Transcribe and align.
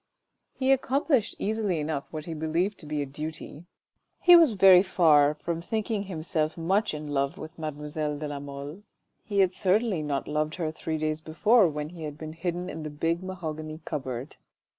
He 0.57 0.71
accomplished 0.71 1.35
easily 1.37 1.79
enough 1.79 2.05
what 2.11 2.25
he 2.25 2.33
believed 2.33 2.79
to 2.79 2.87
be 2.87 3.03
a 3.03 3.05
duty; 3.05 3.65
he 4.19 4.35
was 4.35 4.53
very 4.53 4.81
far 4.81 5.35
from 5.35 5.61
thinking 5.61 6.01
himself 6.05 6.57
much 6.57 6.95
in 6.95 7.05
love 7.05 7.37
with 7.37 7.59
mademoiselle 7.59 8.17
de 8.17 8.27
la 8.27 8.39
Mole. 8.39 8.81
He 9.23 9.41
had 9.41 9.53
certainly 9.53 10.01
not 10.01 10.27
loved 10.27 10.55
her 10.55 10.71
three 10.71 10.97
days 10.97 11.21
before, 11.21 11.67
when 11.67 11.89
he 11.89 12.01
had 12.01 12.17
been 12.17 12.33
hidden 12.33 12.67
in 12.67 12.81
the 12.81 12.89
big 12.89 13.21
mahogany 13.21 13.79
cupboard. 13.85 14.37